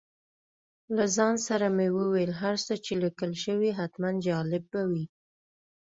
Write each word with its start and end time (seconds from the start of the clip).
له 0.95 1.05
ځان 1.15 1.35
سره 1.47 1.65
مې 1.75 1.87
وویل 1.97 2.31
هر 2.41 2.55
څه 2.65 2.73
چې 2.85 2.93
لیکل 3.03 3.31
شوي 3.43 3.69
حتماً 3.79 4.09
جالب 4.27 4.63
به 4.71 4.81
وي. 4.91 5.05